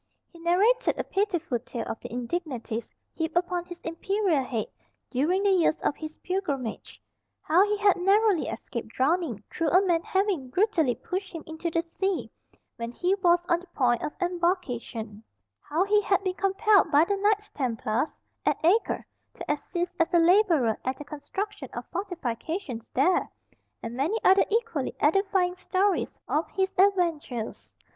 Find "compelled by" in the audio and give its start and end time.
16.33-17.05